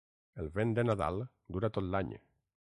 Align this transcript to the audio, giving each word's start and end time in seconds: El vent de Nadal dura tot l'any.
El 0.43 0.47
vent 0.55 0.71
de 0.79 0.85
Nadal 0.91 1.21
dura 1.59 1.71
tot 1.77 1.89
l'any. 1.97 2.13